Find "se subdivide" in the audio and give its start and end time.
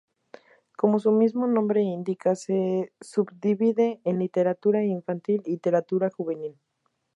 2.33-4.01